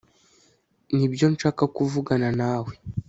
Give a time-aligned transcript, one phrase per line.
[0.95, 2.73] nibyo nshaka kuvugana nawe